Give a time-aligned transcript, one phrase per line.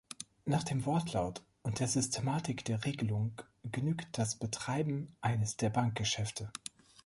[0.45, 3.33] Nach dem Wortlaut und der Systematik der Regelung
[3.65, 6.51] genügt das Betreiben eines der Bankgeschäfte.